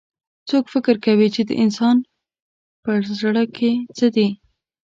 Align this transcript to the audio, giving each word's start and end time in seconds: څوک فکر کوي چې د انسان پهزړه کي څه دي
څوک 0.49 0.65
فکر 0.73 0.95
کوي 1.05 1.27
چې 1.35 1.41
د 1.49 1.51
انسان 1.63 1.95
پهزړه 2.83 3.43
کي 3.57 3.71
څه 3.97 4.05
دي 4.15 4.27